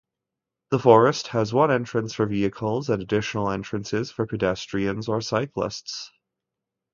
[0.71, 6.11] The forest has one entrance for vehicles and additional entrances for pedestrians or cyclists.